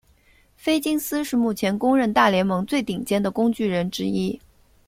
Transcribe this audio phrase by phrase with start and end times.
[0.57, 4.41] 菲金斯是目前公认大联盟最顶尖的工具人之一。